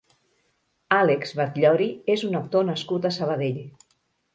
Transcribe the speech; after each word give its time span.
Àlex 1.01 1.35
Batllori 1.41 1.91
és 2.17 2.27
un 2.33 2.41
actor 2.43 2.69
nascut 2.75 3.11
a 3.13 3.17
Sabadell. 3.23 3.67